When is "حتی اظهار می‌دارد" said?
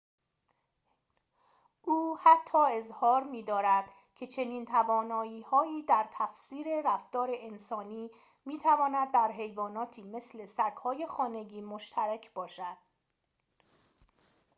2.21-3.89